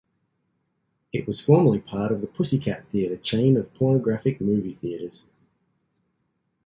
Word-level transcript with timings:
It 1.13 1.27
was 1.27 1.41
formerly 1.41 1.77
part 1.77 2.11
of 2.11 2.21
the 2.21 2.25
Pussycat 2.25 2.87
Theater 2.87 3.17
chain 3.17 3.55
of 3.55 3.71
pornographic 3.75 4.41
movie 4.41 4.73
theaters. 4.73 5.25